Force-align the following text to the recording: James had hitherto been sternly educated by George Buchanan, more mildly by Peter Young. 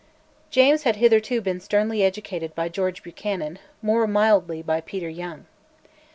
James 0.49 0.81
had 0.81 0.95
hitherto 0.95 1.41
been 1.41 1.59
sternly 1.59 2.01
educated 2.01 2.55
by 2.55 2.67
George 2.67 3.03
Buchanan, 3.03 3.59
more 3.83 4.07
mildly 4.07 4.63
by 4.63 4.81
Peter 4.81 5.09
Young. 5.09 5.45